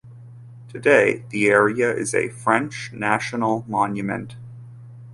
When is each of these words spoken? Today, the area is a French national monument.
Today, 0.67 1.25
the 1.29 1.45
area 1.49 1.93
is 1.93 2.15
a 2.15 2.29
French 2.29 2.91
national 2.91 3.63
monument. 3.67 4.35